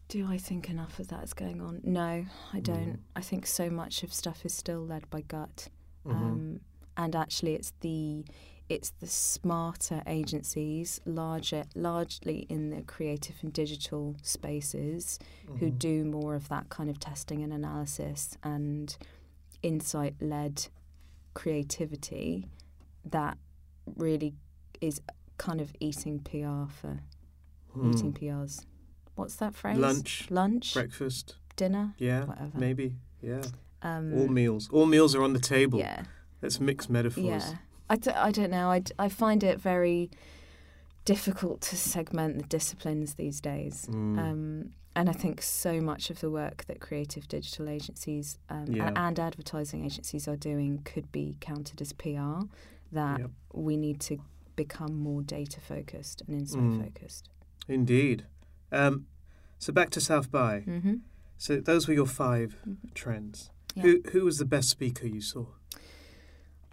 [0.09, 1.81] do I think enough of that is going on?
[1.85, 2.95] No, I don't.
[2.95, 2.99] Mm.
[3.15, 5.69] I think so much of stuff is still led by gut,
[6.05, 6.11] Mhm.
[6.13, 6.61] um,
[6.97, 8.25] and actually, it's the
[8.69, 15.19] it's the smarter agencies, larger, largely in the creative and digital spaces,
[15.59, 15.79] who Mhm.
[15.81, 18.97] do more of that kind of testing and analysis and
[19.61, 20.69] insight led
[21.35, 22.49] creativity
[23.05, 23.39] that
[23.97, 24.35] really
[24.81, 25.01] is
[25.37, 27.01] kind of eating PR for
[27.73, 27.91] Hmm.
[27.91, 28.65] eating PRs.
[29.15, 29.79] What's that phrase?
[29.79, 31.37] Lunch, Lunch, breakfast.
[31.57, 32.59] dinner, Yeah, whatever.
[32.59, 32.97] maybe.
[33.23, 33.43] Yeah.
[33.83, 34.69] Um, All meals.
[34.73, 35.79] All meals are on the table.
[35.79, 36.05] Yeah,
[36.43, 37.25] Let's mix metaphors.
[37.25, 37.55] yeah.
[37.89, 38.71] I, d- I don't know.
[38.71, 40.11] I, d- I find it very
[41.05, 43.87] difficult to segment the disciplines these days.
[43.91, 44.19] Mm.
[44.19, 48.93] Um, and I think so much of the work that creative digital agencies um, Yeah.
[48.97, 52.41] and advertising agencies are doing could be counted as PR,
[52.93, 53.31] that Yep.
[53.55, 54.19] we need to
[54.57, 56.85] become more data focused and insight Mm.
[56.85, 57.29] focused.
[57.71, 58.25] Indeed.
[58.73, 59.07] Um,
[59.59, 60.61] so back to South by.
[60.67, 60.95] Mm-hmm.
[61.39, 62.57] So those were your 5
[62.95, 63.51] trends.
[63.75, 63.83] Yeah.
[63.85, 65.47] Who who was the best speaker you saw?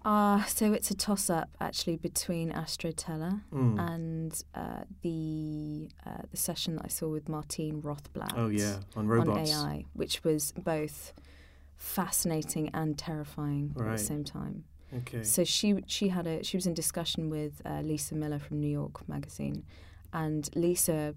[0.06, 3.80] Uh, so it's a toss up actually between Astro Teller Mm.
[3.94, 8.34] and uh, the uh, the session that I saw with Martine Rothblatt.
[8.36, 9.52] oh yeah, on on robots.
[9.52, 11.14] AI, which was both
[11.76, 14.64] fascinating and terrifying at the same time.
[14.94, 15.24] Okay.
[15.24, 18.70] So she she had a she was in discussion with uh, Lisa Miller from New
[18.82, 19.66] York Magazine,
[20.14, 21.16] and Lisa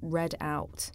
[0.00, 0.90] read out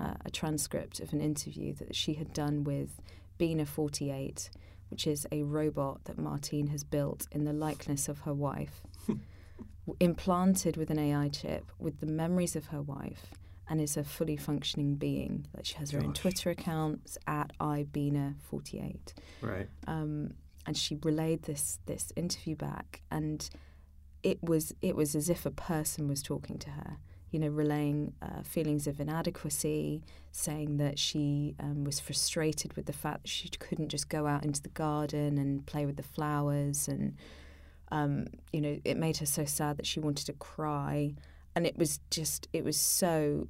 [0.00, 3.00] uh, a transcript of an interview that she had done with
[3.38, 4.50] Bina Forty Eight,
[4.88, 8.82] which is a robot that Martine has built in the likeness of her wife,
[10.00, 13.34] implanted with an AI chip with the memories of her wife.
[13.68, 15.46] And is a fully functioning being.
[15.56, 19.68] Like she has her own Twitter account at ibina48 right.
[19.86, 20.34] um,
[20.66, 23.48] and she relayed this this interview back, and
[24.22, 26.96] it was it was as if a person was talking to her.
[27.30, 32.92] You know, relaying uh, feelings of inadequacy, saying that she um, was frustrated with the
[32.92, 36.88] fact that she couldn't just go out into the garden and play with the flowers,
[36.88, 37.16] and
[37.90, 41.14] um, you know, it made her so sad that she wanted to cry,
[41.56, 43.48] and it was just it was so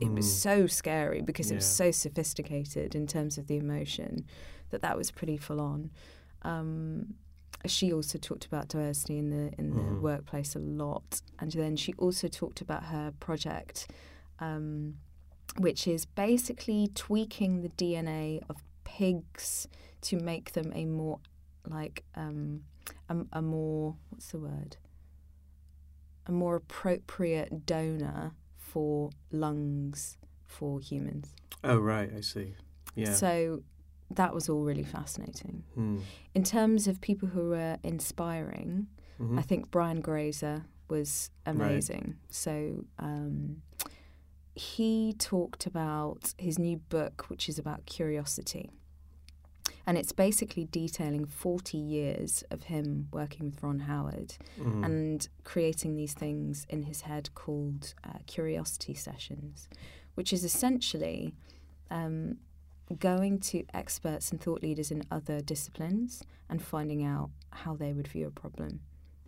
[0.00, 0.30] it was Mm.
[0.30, 4.24] so scary because it was so sophisticated in terms of the emotion
[4.70, 5.90] that that was pretty full on.
[6.42, 7.14] Um,
[7.66, 10.00] she also talked about diversity in the in the Mhm.
[10.00, 13.88] workplace a lot, and then she also talked about her project,
[14.40, 14.98] um,
[15.58, 19.66] which is basically tweaking the DNA of pigs
[20.02, 21.20] to make them a more
[21.66, 22.64] like um,
[23.08, 24.76] a, a more what's the word?
[26.26, 31.34] A more appropriate donor for lungs for humans.
[31.62, 32.54] Oh right, I see.
[32.94, 33.14] Yeah.
[33.14, 33.62] So
[34.16, 35.64] that was all really fascinating.
[35.74, 35.98] Hmm.
[36.34, 38.86] In terms of people who were inspiring,
[39.20, 39.38] Mhm.
[39.38, 42.16] I think Brian Grazer was amazing.
[42.30, 43.62] So um,
[44.54, 48.70] he talked about his new book, which is about curiosity.
[49.86, 54.84] And it's basically detailing 40 years of him working with Ron Howard Mm.
[54.84, 59.68] and creating these things in his head called uh, curiosity sessions,
[60.14, 61.34] which is essentially
[61.90, 62.38] um,
[62.98, 68.08] going to experts and thought leaders in other disciplines and finding out how they would
[68.08, 68.80] view a problem.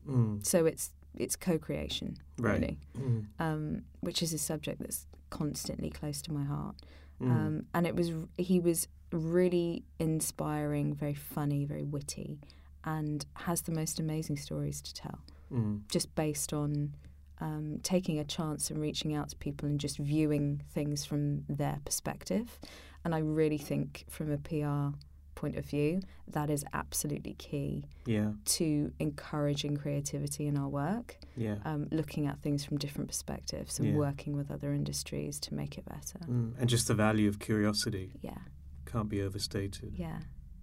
[0.09, 0.45] Mm.
[0.47, 2.61] So it's it's co-creation, Right.
[2.61, 3.27] really, Mm.
[3.39, 6.77] um, which is a subject that's constantly close to my heart.
[7.23, 7.31] Mm.
[7.31, 12.39] Um, and it was he was really inspiring, very funny, very witty,
[12.85, 15.21] and has the most amazing stories to tell.
[15.51, 15.89] Mm.
[15.89, 16.95] Just based on
[17.39, 21.81] um, taking a chance and reaching out to people and just viewing things from their
[21.85, 22.59] perspective.
[23.07, 24.99] And I really think, from a PR
[25.37, 28.33] point of view, that is absolutely key Yeah.
[28.47, 31.59] to encouraging creativity in our work, Yeah.
[31.65, 33.95] um, looking at things from different perspectives and Yeah.
[33.95, 36.19] working with other industries to make it better.
[36.19, 36.55] Mm.
[36.59, 38.39] And just the value of curiosity Yeah,
[38.87, 39.93] can't be overstated.
[39.97, 40.23] yeah,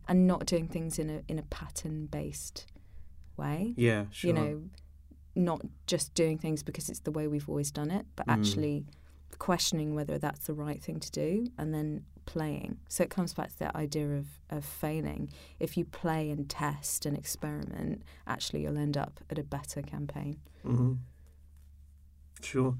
[0.09, 2.65] and not doing things in a in a pattern based
[3.37, 3.73] way.
[3.77, 4.07] Yeah.
[4.09, 4.27] Sure.
[4.27, 4.69] You know,
[5.33, 8.33] not just doing things because it's the way we've always done it, but Mm.
[8.33, 8.85] actually
[9.39, 12.77] questioning whether that's the right thing to do and then playing.
[12.87, 15.29] So it comes back to that idea of, of failing.
[15.59, 20.37] If you play and test and experiment, actually you'll end up at a better campaign.
[20.63, 20.93] hmm
[22.41, 22.75] Sure.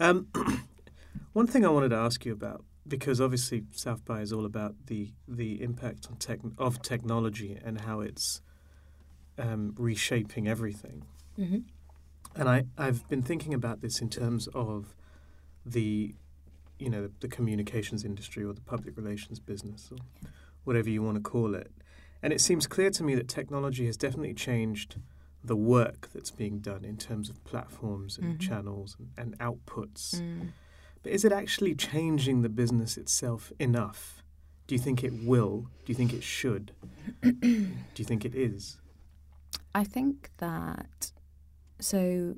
[0.00, 0.28] Um,
[1.32, 4.74] one thing I wanted to ask you about, because obviously South by is all about
[4.86, 8.40] the the impact on tech of technology and how it's
[9.38, 11.04] um, reshaping everything.
[11.38, 11.58] Mm-hmm.
[12.36, 14.94] And I I've been thinking about this in terms of
[15.64, 16.14] the
[16.84, 19.98] you know the, communications industry or the public relations business or
[20.64, 21.70] whatever you want to call it.
[22.22, 24.96] And it seems clear to me that technology has definitely changed
[25.42, 28.40] the work that's being done in terms of platforms and Mhm.
[28.40, 30.20] channels and, and outputs.
[30.20, 30.48] Mm.
[31.02, 34.22] But is it actually changing the business itself enough?
[34.66, 35.68] Do you think it will?
[35.84, 36.72] Do you think it should?
[37.22, 38.78] Do you think it is?
[39.74, 41.12] I think that
[41.80, 42.36] so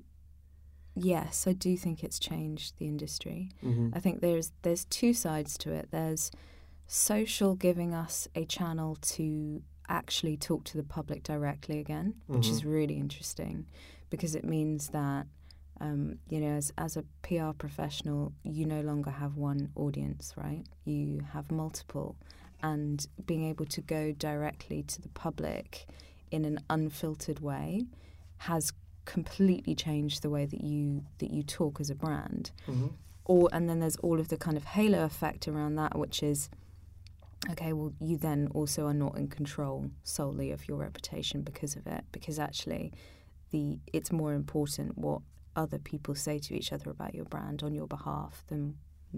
[0.96, 3.50] yes, I do think it's changed the industry.
[3.64, 3.90] Mm-hmm.
[3.94, 5.88] I think there's there's two sides to it.
[5.90, 6.30] There's
[6.86, 12.62] social giving us a channel to actually talk to the public directly again, which is
[12.62, 12.72] Mhm.
[12.72, 13.66] really interesting
[14.10, 15.26] because it means that
[15.78, 20.64] um, you know, as, as a PR professional, you no longer have one audience, right?
[20.86, 22.16] You have multiple,
[22.62, 25.84] and being able to go directly to the public
[26.30, 27.84] in an unfiltered way
[28.38, 28.72] has
[29.06, 32.88] completely change the way that you that you talk as a brand Mm-hmm.
[33.24, 36.50] or and then there's all of the kind of halo effect around that which is
[37.50, 41.86] okay well you then also are not in control solely of your reputation because of
[41.86, 42.92] it because actually
[43.50, 45.20] the it's more important what
[45.54, 48.74] other people say to each other about your brand on your behalf than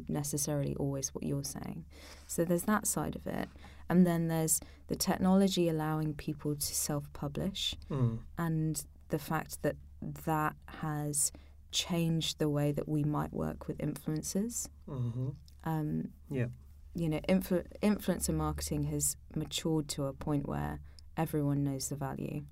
[0.08, 1.84] necessarily always what you're saying
[2.26, 3.48] so there's that side of it
[3.88, 8.18] and then there's the technology allowing people to self-publish Mm.
[8.36, 9.76] and the fact that
[10.24, 11.32] that has
[11.70, 14.68] changed the way that we might work with influencers.
[14.88, 15.28] Mm-hmm.
[15.64, 16.46] Um, Yeah.
[16.94, 20.80] you know, influ- influencer marketing has matured to a point where
[21.16, 22.44] everyone knows the value,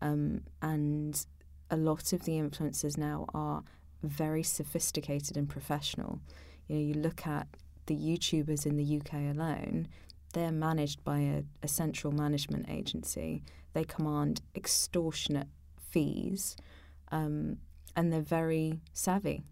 [0.00, 1.26] um, and
[1.70, 3.62] a lot of the influencers now are
[4.02, 6.20] very sophisticated and professional.
[6.68, 7.46] You know, you look at
[7.86, 9.88] the YouTubers in the UK alone.
[10.34, 13.42] They're managed by a, a central management agency.
[13.74, 15.48] They command extortionate
[15.92, 16.56] fees,
[17.10, 17.58] um,
[17.96, 19.42] and they're very savvy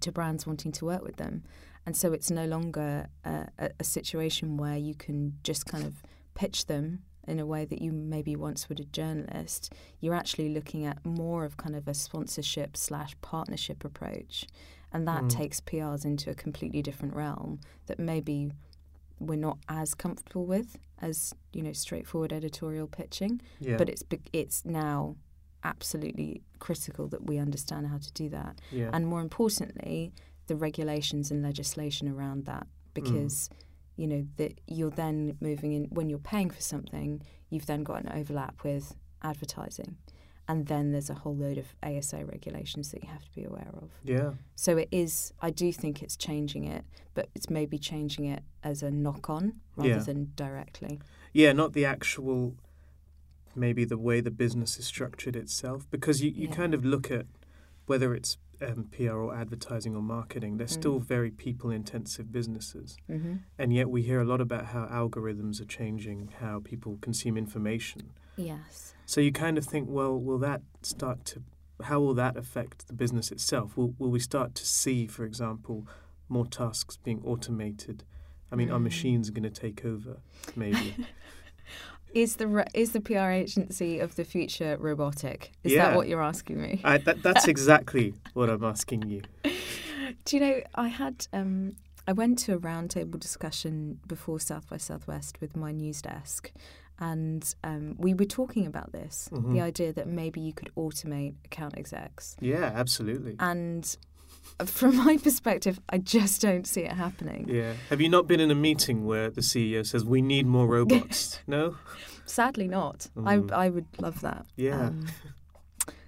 [0.00, 1.42] to brands wanting to work with them.
[1.86, 5.94] And so it's no longer a, a, a situation where you can just kind of
[6.34, 9.72] pitch them in a way that you maybe once would a journalist.
[10.00, 14.46] You're actually looking at more of kind of a sponsorship slash partnership approach,
[14.92, 15.30] and that Mm.
[15.30, 18.52] takes PRs into a completely different realm that maybe
[19.20, 23.76] we're not as comfortable with as you know straightforward editorial pitching Yeah.
[23.76, 25.16] but it's it's now
[25.64, 28.90] absolutely critical that we understand how to do that yeah.
[28.92, 30.12] and more importantly
[30.46, 32.94] the regulations and legislation around that mm.
[32.94, 33.50] because
[33.96, 38.02] you know that you're then moving in when you're paying for something you've then got
[38.02, 39.96] an overlap with advertising
[40.50, 43.68] and then there's a whole load of ASA regulations that you have to be aware
[43.82, 44.30] of yeah.
[44.54, 48.82] so it is I do think it's changing it but it's maybe changing it as
[48.82, 49.98] a knock on rather Yeah.
[49.98, 51.00] than directly
[51.32, 52.54] Yeah, not the actual
[53.58, 56.54] maybe the way the business is structured itself because you, you Yeah.
[56.54, 57.26] kind of look at
[57.86, 61.04] whether it's um, PR or advertising or marketing, they're still Mm.
[61.06, 62.96] very people intensive businesses.
[63.06, 67.36] hmm And yet we hear a lot about how algorithms are changing how people consume
[67.36, 68.10] information.
[68.36, 68.94] Yes.
[69.06, 71.42] So you kind of think, well, will that start to,
[71.84, 73.76] how will that affect the business itself?
[73.76, 75.86] Will, will we start to see, for example,
[76.28, 78.04] more tasks being automated?
[78.50, 78.84] I mean, are Mm.
[78.84, 80.18] machines going to take over,
[80.56, 80.94] maybe?
[82.14, 85.52] Is the is the PR agency of the future robotic?
[85.64, 85.88] Is Yeah.
[85.88, 86.80] that what you're asking me?
[86.84, 89.22] I, that, that's exactly what I'm asking you.
[90.24, 94.78] Do you know I had um, I went to a roundtable discussion before South by
[94.78, 96.50] Southwest with my news desk,
[96.98, 99.52] and um, we were talking about this Mhm.
[99.52, 102.36] the idea that maybe you could automate account execs.
[102.40, 103.36] Yeah, absolutely.
[103.38, 103.96] And
[104.66, 107.46] from my perspective, I just don't see it happening.
[107.48, 107.74] Yeah.
[107.90, 111.40] Have you not been in a meeting where the CEO says, we need more robots?
[111.46, 111.76] no?
[112.26, 113.08] Sadly, not.
[113.16, 113.52] Mm.
[113.52, 114.46] I I would love that.
[114.56, 114.90] Yeah.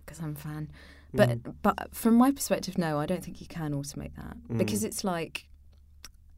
[0.05, 0.71] Because I'm a fan.
[1.15, 1.55] But Mm.
[1.63, 4.87] but from my perspective, no, I don't think you can automate that because Mm.
[4.89, 5.47] it's like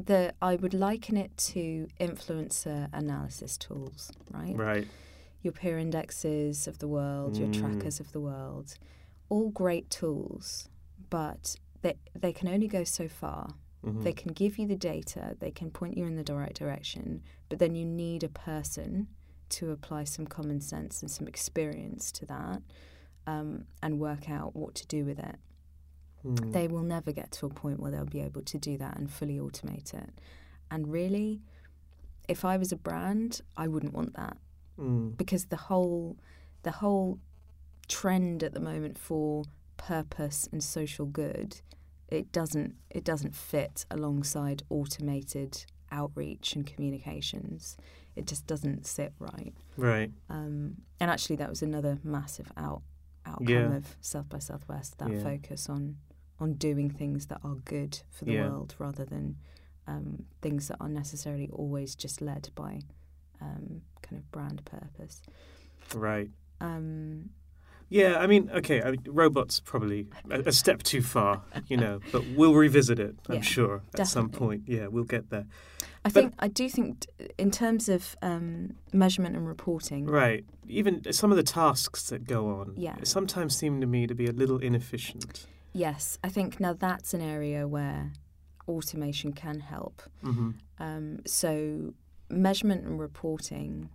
[0.04, 4.54] the I would liken it to influencer analysis tools, right?
[4.56, 4.86] Right.
[5.42, 7.58] Your PeerIndexes of the world, your Mm.
[7.60, 8.76] trackers of the world,
[9.28, 10.68] all great tools,
[11.10, 13.54] but they they can only go so far.
[13.84, 14.02] Mhm.
[14.04, 17.58] They can give you the data, they can point you in the right direction, but
[17.58, 19.08] then you need a person
[19.50, 22.62] to apply some common sense and some experience to that
[23.26, 25.36] um, and work out what to do with it.
[26.24, 26.52] Mm.
[26.52, 29.10] They will never get to a point where they'll be able to do that and
[29.10, 30.10] fully automate it.
[30.70, 31.42] And really,
[32.28, 34.38] if I was a brand, I wouldn't want that
[34.78, 35.16] Mm.
[35.16, 36.16] because the whole
[36.62, 37.18] the whole
[37.88, 39.44] trend at the moment for
[39.86, 41.60] purpose and social good
[42.08, 47.76] it doesn't it doesn't fit alongside automated outreach and communications
[48.14, 50.10] it just doesn't sit right Right.
[50.28, 52.82] um, and actually that was another massive out
[53.24, 53.74] outcome Yeah.
[53.76, 55.22] of South by Southwest that Yeah.
[55.22, 55.96] focus on
[56.40, 58.48] on doing things that are good for the Yeah.
[58.48, 59.36] world rather than
[59.86, 62.80] um, things that are necessarily always just led by
[63.40, 65.22] um, kind of brand purpose.
[65.94, 66.30] Right.
[66.60, 67.30] Um,
[67.92, 72.00] Yeah, I mean, okay, I mean, robots probably a, a step too far, you know,
[72.10, 74.62] but we'll revisit it, I'm Yeah, sure, at some point.
[74.66, 75.44] Yeah, we'll get there.
[76.04, 77.06] I But- think I do think
[77.38, 80.06] in terms of um, measurement and reporting.
[80.06, 80.44] Right.
[80.66, 82.96] Even some of the tasks that go on Yeah.
[83.04, 85.46] sometimes seem to me to be a little inefficient.
[85.74, 88.12] Yes, I think now that's an area where
[88.66, 90.02] automation can help.
[90.22, 91.92] hmm Um, so
[92.30, 93.90] measurement and reporting,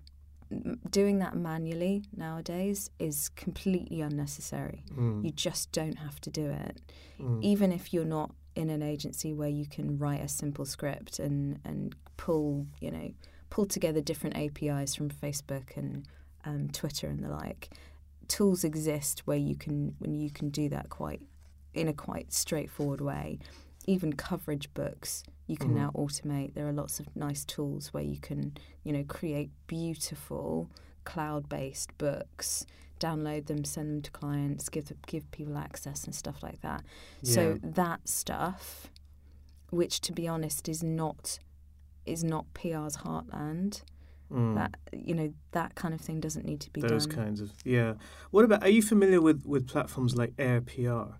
[0.90, 4.84] doing that manually nowadays is completely unnecessary.
[4.96, 5.24] Mm.
[5.24, 6.82] You just don't have to do it.
[7.20, 7.44] Mm.
[7.44, 11.60] Even if you're not in an agency where you can write a simple script and,
[11.64, 13.12] and pull, you know,
[13.50, 16.08] pull together different APIs from Facebook and
[16.46, 17.70] um, Twitter and the like.
[18.28, 21.22] Tools exist where you can when you can do that quite
[21.74, 23.40] in a quite straightforward way.
[23.88, 25.76] Even coverage books you can Mhm.
[25.76, 26.54] now automate.
[26.54, 30.70] There are lots of nice tools where you can, you know, create beautiful
[31.06, 32.66] cloud-based books,
[33.00, 36.84] download them, send them to clients, give give people access and stuff like that.
[37.24, 38.92] So that stuff,
[39.70, 41.40] which to be honest is not
[42.06, 43.84] is not PR's heartland.
[44.30, 44.56] Mm.
[44.56, 46.98] That you know that kind of thing doesn't need to be Those done.
[46.98, 47.94] Those kinds of yeah.
[48.32, 48.64] What about?
[48.64, 51.16] Are you familiar with, with platforms like AirPR?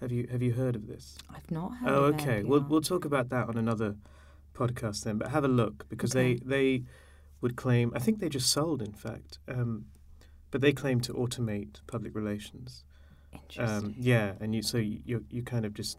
[0.00, 1.16] Have you have you heard of this?
[1.34, 1.88] I've not heard.
[1.90, 2.42] Oh, okay.
[2.42, 3.96] We'll we'll talk about that on another
[4.54, 5.18] podcast then.
[5.18, 6.34] But have a look because Okay.
[6.34, 6.84] they they
[7.40, 7.92] would claim.
[7.94, 9.38] I think they just sold, in fact.
[9.48, 9.86] Um,
[10.50, 12.84] but they claim to automate public relations.
[13.32, 13.86] Interesting.
[13.90, 15.98] Um, yeah, and you so you you kind of just,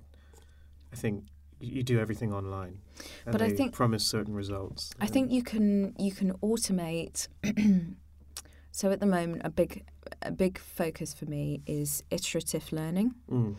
[0.94, 1.26] I think
[1.60, 2.80] you do everything online.
[3.26, 4.92] And But I think- promise certain results.
[5.00, 7.28] I think you can you can automate.
[8.72, 9.86] so at the moment, a big
[10.22, 13.56] a big focus for me is iterative learning Mm,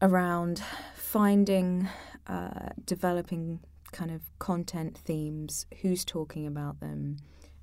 [0.00, 0.62] around
[0.94, 1.88] finding,
[2.26, 3.60] uh, developing
[3.92, 7.16] kind of content themes, who's talking about them,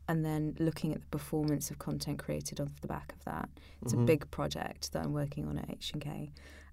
[0.07, 3.49] and then looking at the performance of content created off the back of that.
[3.81, 4.03] It's mhm.
[4.03, 6.31] a big project that I'm working on at H&K.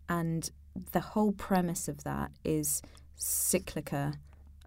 [0.09, 0.51] And
[0.93, 2.83] the whole premise of that is
[3.19, 4.15] cyclica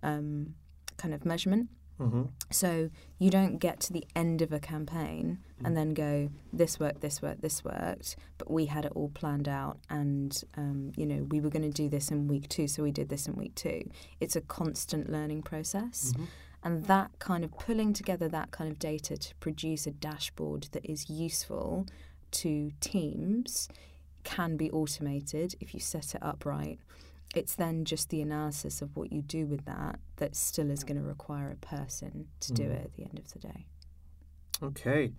[0.01, 0.55] um,
[0.97, 1.69] kind of measurement.
[1.99, 2.29] Mhm.
[2.51, 2.89] So
[3.19, 5.65] you don't get to the end of a campaign Mm.
[5.67, 9.47] and then go, this worked, this worked, this worked, but we had it all planned
[9.47, 12.83] out and, um, you know, we were going to do this in week two, so
[12.83, 13.89] we did this in week two.
[14.19, 16.11] It's a constant learning process.
[16.17, 16.27] Mhm.
[16.63, 20.83] And that kind of pulling together that kind of data to produce a dashboard that
[20.85, 21.85] is useful
[22.31, 23.69] to teams
[24.23, 26.79] can be automated if you set it up right.
[27.35, 30.97] It's then just the analysis of what you do with that that still is going
[30.97, 32.71] to require a person to do Mm.
[32.71, 33.65] it at the end of the day.
[34.63, 35.11] Okay.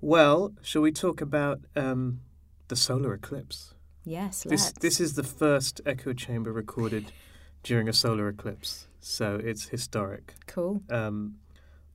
[0.00, 2.20] Well, shall we talk about um,
[2.68, 3.74] the solar eclipse?
[4.04, 4.78] Yes, This let's.
[4.78, 7.12] this is the first echo chamber recorded
[7.62, 10.34] during a solar eclipse, so it's historic.
[10.46, 10.82] cool.
[10.88, 11.36] Um,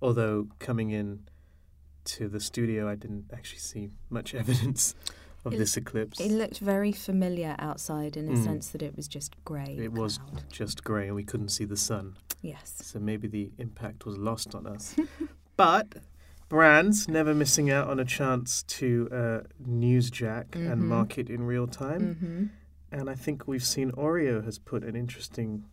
[0.01, 1.21] although coming in
[2.05, 4.93] to the studio, I didn't actually see much evidence
[5.45, 6.19] of It- this eclipse.
[6.19, 8.43] It looked very familiar outside in a Mm.
[8.43, 9.75] sense that it was just grey.
[9.77, 10.19] It was
[10.51, 12.15] just grey, and we couldn't see the sun.
[12.41, 12.73] Yes.
[12.83, 14.95] So maybe the impact was lost on us.
[15.57, 15.95] but
[16.49, 20.71] brands never missing out on a chance to uh, newsjack Mhm.
[20.71, 22.15] and market in real time.
[22.15, 22.45] hmm
[22.97, 25.63] And I think we've seen Oreo has put an interesting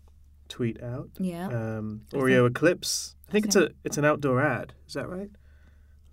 [0.48, 1.10] tweet out.
[1.18, 1.48] Yeah.
[1.48, 3.14] Um, Oreo think- Eclipse.
[3.28, 4.72] I think it's a it's an outdoor ad.
[4.88, 5.30] Is that right?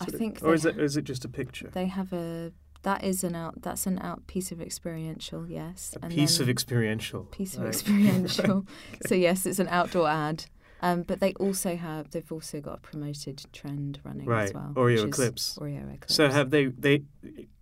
[0.01, 1.69] I of- think or is it is it just a picture?
[1.73, 2.51] They have a.
[2.87, 3.61] That is an out.
[3.63, 5.45] That's an out piece of experiential.
[5.45, 5.93] Yes.
[6.01, 7.23] A and piece of experiential.
[7.25, 7.73] piece of Right.
[7.73, 8.65] experiential.
[9.07, 10.45] So yes, it's an outdoor ad.
[10.81, 12.11] Um, but they also have.
[12.11, 14.71] They've also got a promoted trend running Right, as well.
[14.75, 15.57] Oreo Eclipse.
[15.59, 16.15] Oreo Eclipse.
[16.15, 17.03] So have they they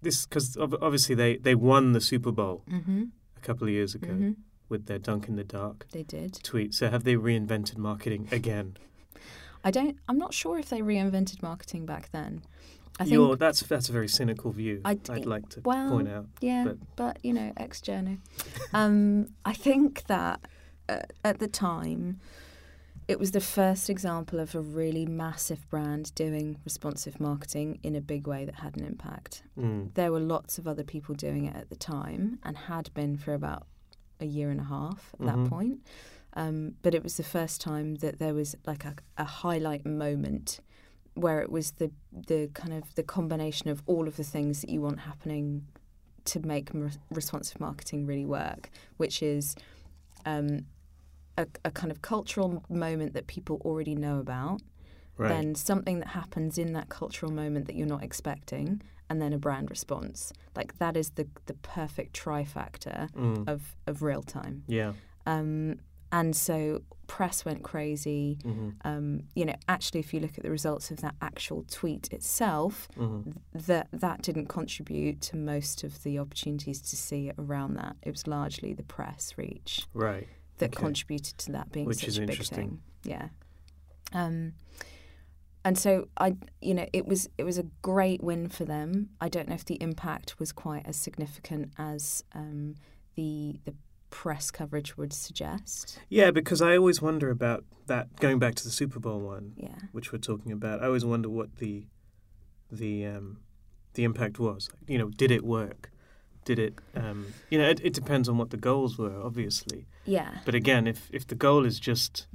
[0.04, 3.04] this because obviously they they won the Super Bowl Mm-hmm.
[3.36, 4.32] a couple of years ago hmm
[4.70, 6.40] with their Dunk in the Dark They did.
[6.44, 6.74] tweet.
[6.76, 8.78] So have they reinvented marketing again?
[9.64, 9.98] I don't.
[10.08, 12.44] I'm not sure if they reinvented marketing back then.
[13.00, 13.40] I think.
[13.40, 14.82] That's that's a very cynical view.
[14.86, 16.28] I- I'd like to well, point out.
[16.42, 18.20] Yeah, but, but- you know, ex journo.
[18.74, 20.40] um, I think that
[20.88, 22.20] uh, at the time,
[23.08, 28.02] it was the first example of a really massive brand doing responsive marketing in a
[28.02, 29.44] big way that had an impact.
[29.60, 29.94] Mm.
[29.94, 33.34] There were lots of other people doing it at the time and had been for
[33.34, 33.68] about
[34.20, 35.26] a year and a half at Mhm.
[35.44, 35.80] that point.
[36.34, 40.60] Um, but it was the first time that there was like a, a highlight moment
[41.16, 41.92] where it was the
[42.28, 45.66] the kind of the combination of all of the things that you want happening
[46.26, 49.56] to make m- responsive marketing really work, which is
[50.26, 50.66] um,
[51.38, 54.62] a, a kind of cultural moment that people already know about,
[55.18, 55.30] Right.
[55.30, 59.38] then something that happens in that cultural moment that you're not expecting, and then a
[59.38, 60.34] brand response.
[60.56, 63.48] Like that is the the perfect trifactor Mm.
[63.48, 64.64] of of real time.
[64.68, 64.94] Yeah.
[65.26, 65.80] Um,
[66.12, 68.40] and so press went crazy.
[68.44, 72.12] hmm Um, you know, actually, if you look at the results of that actual tweet
[72.12, 73.22] itself, hmm
[73.54, 77.96] that that didn't contribute to most of the opportunities to see it around that.
[78.02, 80.28] It was largely the press reach Right.
[80.58, 80.82] that Okay.
[80.86, 82.58] contributed to that being Which such is a big interesting.
[82.58, 82.82] thing.
[83.04, 83.28] Yeah.
[84.14, 84.54] Um,
[85.64, 89.10] and so I, you know, it was it was a great win for them.
[89.20, 92.76] I don't know if the impact was quite as significant as um,
[93.16, 93.74] the the
[94.10, 96.00] press coverage would suggest.
[96.10, 98.16] Yeah, because I always wonder about that.
[98.20, 99.76] Going back to the Super Bowl one, Yeah.
[99.92, 101.88] which we're talking about, I always wonder what the
[102.72, 103.40] the um,
[103.94, 104.70] the impact was.
[104.88, 105.92] You know, did it work?
[106.46, 106.76] Did it?
[106.96, 109.88] Um, you know, it, it depends on what the goals were, obviously.
[110.06, 110.40] Yeah.
[110.46, 112.28] But again, if if the goal is just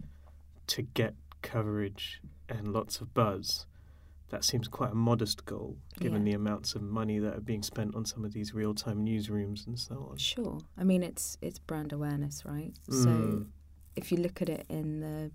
[0.68, 3.66] to get coverage and lots of buzz,
[4.30, 6.32] that seems quite a modest goal, given Yeah.
[6.32, 9.66] the amounts of money that are being spent on some of these real time newsrooms
[9.66, 10.16] and so on.
[10.16, 10.58] Sure.
[10.78, 12.72] I mean, it's it's brand awareness, right?
[12.88, 13.46] So Mm.
[13.96, 15.30] if you look at it in the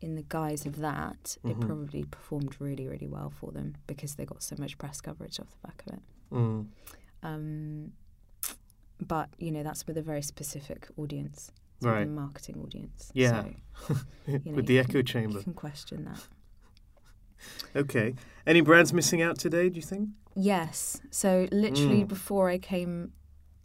[0.00, 1.60] in the guise of that, it Mhm.
[1.66, 5.50] probably performed really, really well for them because they got so much press coverage off
[5.50, 6.02] the back of it.
[6.30, 6.66] Mm.
[7.24, 7.92] Um,
[9.04, 11.50] but you know, that's with a very specific audience,
[11.82, 12.06] Right.
[12.06, 13.10] a marketing audience.
[13.12, 13.42] Yeah.
[13.88, 13.94] So,
[14.28, 15.38] you know, With the echo can- chamber.
[15.38, 16.26] you can question that.
[17.76, 18.14] Okay.
[18.46, 20.10] Any brands missing out today, do you think?
[20.34, 21.00] Yes.
[21.10, 22.08] So literally Mm.
[22.08, 23.12] before I came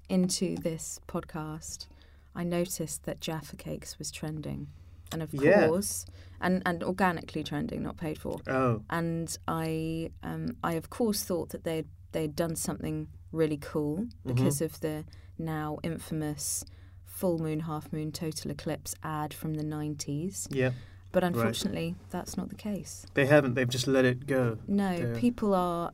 [0.10, 1.88] into this podcast,
[2.36, 4.68] I noticed that Jaffa Cakes was trending.
[5.12, 5.68] And of Yeah.
[5.68, 6.06] course,
[6.42, 8.40] and, and organically trending, not paid for.
[8.48, 13.98] Oh, And I, um, I of course thought that they'd they'd done something really cool
[13.98, 14.34] Mm-hmm.
[14.34, 15.04] because of the
[15.38, 16.64] now infamous
[17.06, 20.48] full moon, half moon, total eclipse ad from the nineties.
[20.52, 20.72] yeah.
[21.14, 23.06] But unfortunately, that's not the case.
[23.14, 23.54] They haven't.
[23.54, 24.58] They've just let it go.
[24.68, 25.92] No, people are.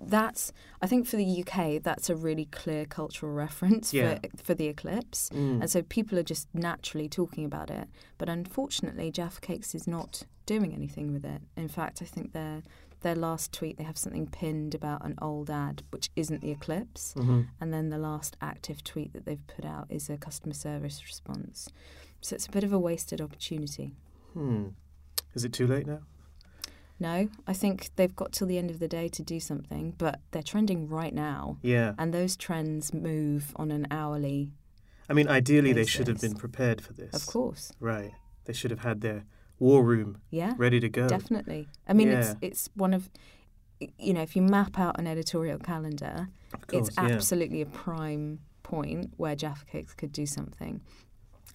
[0.00, 0.52] That's.
[0.80, 4.18] I think for the UK, that's a really clear cultural reference Yeah.
[4.36, 5.60] for for the eclipse, Mm.
[5.62, 7.88] and so people are just naturally talking about it.
[8.18, 11.42] But unfortunately, Jaffa Cakes is not doing anything with it.
[11.56, 12.62] In fact, I think their
[13.00, 17.12] their last tweet they have something pinned about an old ad which isn't the eclipse,
[17.14, 21.02] hmm and then the last active tweet that they've put out is a customer service
[21.04, 21.68] response.
[22.22, 23.92] So it's a bit of a wasted opportunity.
[24.34, 24.68] Hmm.
[25.34, 26.00] Is it too late now?
[27.00, 30.20] No, I think they've got till the end of the day to do something, but
[30.30, 31.58] they're trending right now.
[31.62, 31.94] Yeah.
[31.98, 34.52] And those trends move on an hourly,
[35.08, 37.12] I mean, ideally, they should have been prepared for this.
[37.14, 37.72] of course.
[37.80, 38.12] Right.
[38.44, 39.24] They should have had their
[39.58, 41.08] war room Yeah, ready to go.
[41.08, 41.68] definitely.
[41.88, 42.20] I mean, Yeah.
[42.20, 43.10] it's it's one of,
[43.98, 46.28] you know, if you map out an editorial calendar,
[46.68, 47.04] course, it's yeah.
[47.14, 50.80] absolutely a prime point where Jaffa Cakes could do something.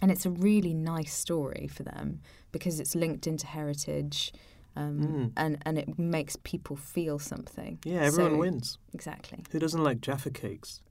[0.02, 2.22] And it's a really nice story for them
[2.52, 4.32] because it's linked into heritage.
[4.76, 5.32] Um, Mm.
[5.36, 7.80] and, and it makes people feel something.
[7.84, 8.78] Yeah, everyone So- wins.
[8.94, 9.44] Exactly.
[9.52, 10.82] Who doesn't like Jaffa cakes?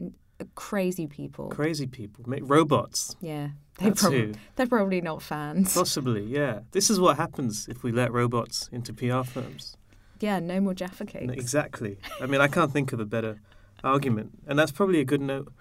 [0.55, 1.49] Crazy people.
[1.49, 2.25] Crazy people.
[2.29, 3.17] Make robots.
[3.21, 3.51] yeah.
[3.79, 5.73] They prob- they're probably not fans.
[5.73, 6.61] Possibly, yeah.
[6.73, 9.77] This is what happens if we let robots into PR firms.
[10.21, 11.33] Yeah, no more Jaffa cakes.
[11.33, 11.97] Exactly.
[12.21, 13.41] I mean, I can't think of a better
[13.85, 14.37] argument.
[14.49, 15.53] And that's probably a good note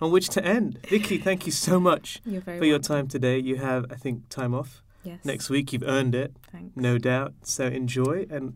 [0.00, 0.78] on which to end.
[0.88, 3.38] Vikki, thank you so much for your time today.
[3.38, 5.18] You have, I think, time off Yes.
[5.24, 5.72] next week.
[5.72, 6.76] You've earned it, Thanks.
[6.76, 7.34] no doubt.
[7.42, 8.54] So enjoy, and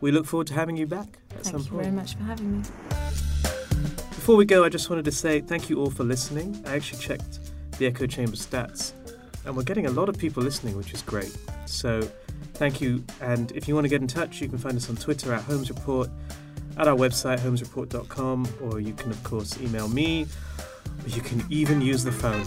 [0.00, 2.58] we look forward to having you back at Thank some you very much for having
[2.60, 2.64] me.
[4.10, 6.62] Before we go, I just wanted to say thank you all for listening.
[6.66, 7.40] I actually checked
[7.78, 8.92] the Echo Chamber stats,
[9.46, 11.36] and we're getting a lot of people listening, which is great.
[11.66, 12.02] So
[12.54, 13.02] thank you.
[13.20, 15.42] And if you want to get in touch, you can find us on Twitter at
[15.42, 16.10] Holmes Report,
[16.76, 20.26] at our website, holmesreport.com, or you can, of course, email me,
[21.14, 22.44] you can even use the phone.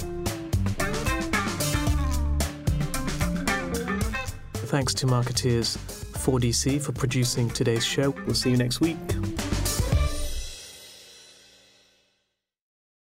[4.68, 8.12] Thanks to Markettiers4dc for producing today's show.
[8.26, 8.98] We'll see you next week.